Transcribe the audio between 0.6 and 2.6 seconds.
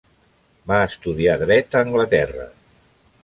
Va estudiar dret a Anglaterra.